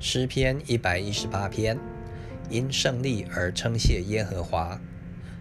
[0.00, 1.76] 诗篇一百一十八篇，
[2.48, 4.80] 因胜利而称谢耶和华。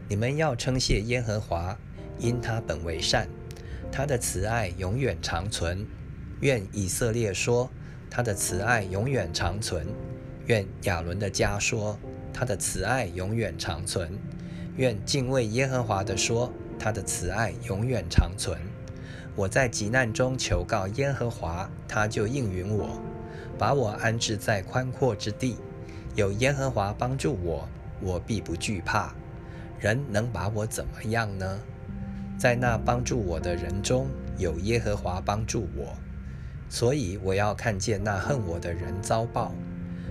[0.09, 1.77] 你们要称谢耶和华，
[2.17, 3.27] 因他本为善，
[3.91, 5.85] 他的慈爱永远长存。
[6.41, 7.69] 愿以色列说，
[8.09, 9.83] 他的慈爱永远长存；
[10.47, 11.99] 愿亚伦的家说，
[12.33, 14.09] 他的慈爱永远长存；
[14.75, 18.59] 愿敬畏耶和华的说，他的慈爱永远长存。
[19.35, 22.99] 我在急难中求告耶和华，他就应允我，
[23.57, 25.57] 把我安置在宽阔之地。
[26.15, 27.67] 有耶和华帮助我，
[28.01, 29.13] 我必不惧怕。
[29.79, 31.59] 人能把我怎么样呢？
[32.37, 35.95] 在那帮助我的人中有耶和华帮助我，
[36.69, 39.53] 所以我要看见那恨我的人遭报。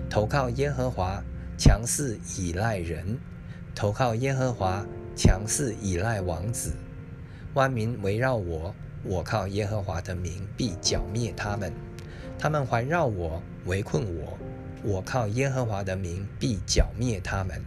[0.09, 1.21] 投靠耶和华，
[1.57, 3.17] 强似倚赖人；
[3.75, 4.85] 投靠耶和华，
[5.15, 6.73] 强似倚赖王子。
[7.53, 8.73] 万民围绕我。
[9.03, 11.71] 我靠耶和华的名必剿灭他们，
[12.39, 14.37] 他们环绕我，围困我。
[14.83, 17.61] 我靠耶和华的名必剿灭他们，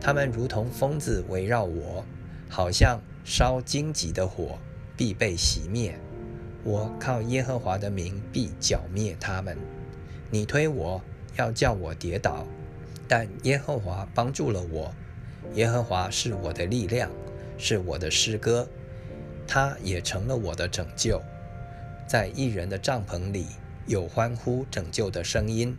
[0.00, 2.04] 他们如同疯子围绕我，
[2.48, 4.58] 好像烧荆棘的火，
[4.96, 5.98] 必被熄灭。
[6.62, 9.58] 我靠耶和华的名必剿灭他们。
[10.30, 11.02] 你推我
[11.36, 12.46] 要叫我跌倒，
[13.08, 14.94] 但耶和华帮助了我。
[15.54, 17.10] 耶和华是我的力量，
[17.58, 18.68] 是我的诗歌。
[19.46, 21.20] 他也成了我的拯救，
[22.06, 23.46] 在一人的帐篷里
[23.88, 25.74] 有欢呼拯救的声音。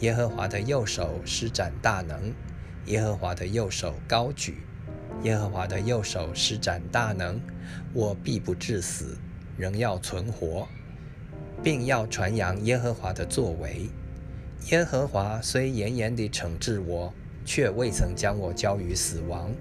[0.00, 2.34] 耶和华的右手施展大能，
[2.86, 4.56] 耶和华的右手高举，
[5.22, 7.40] 耶和华的右手施展大能，
[7.94, 9.16] 我必不致死，
[9.56, 10.66] 仍要存活，
[11.62, 13.88] 并要传扬耶和华的作为。
[14.70, 19.54] 耶和华虽严严地惩治我，却未曾将我交于死亡，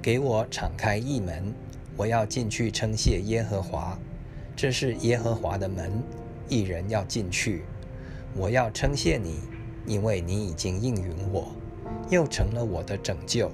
[0.00, 1.52] 给我敞开一门。
[1.96, 3.98] 我要进去称谢耶和华，
[4.54, 6.00] 这是耶和华的门，
[6.48, 7.64] 一人要进去。
[8.34, 9.40] 我要称谢你，
[9.86, 11.52] 因为你已经应允我，
[12.10, 13.50] 又成了我的拯救。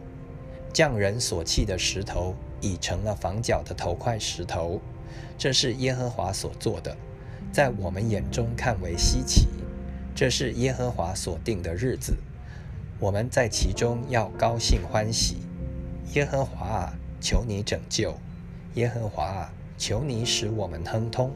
[0.72, 4.80] 匠人所弃的石头，已成了房角的头块石头。
[5.38, 6.96] 这是耶和华所做的，
[7.52, 9.46] 在我们眼中看为稀奇。
[10.14, 12.16] 这是耶和华所定的日子，
[12.98, 15.38] 我们在其中要高兴欢喜。
[16.14, 18.14] 耶和华啊，求你拯救。
[18.74, 21.32] 耶和华啊，求你使我们亨通。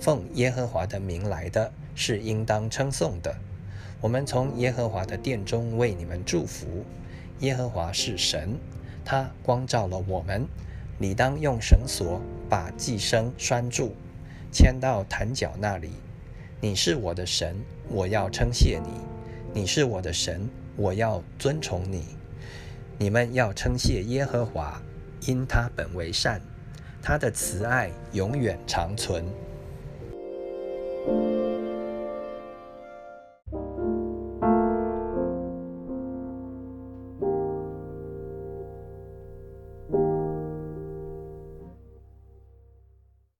[0.00, 3.36] 奉耶和华的名来的是应当称颂的。
[4.00, 6.66] 我们从耶和华的殿中为你们祝福。
[7.40, 8.56] 耶和华是神，
[9.04, 10.46] 他光照了我们。
[10.98, 13.94] 你当用绳索把寄生拴住，
[14.50, 15.90] 牵到坛角那里。
[16.62, 17.56] 你是我的神，
[17.88, 18.90] 我要称谢你；
[19.52, 22.04] 你是我的神，我要尊崇你。
[22.98, 24.80] 你们要称谢耶和华，
[25.26, 26.40] 因他本为善。
[27.02, 29.24] 他的慈爱永远长存。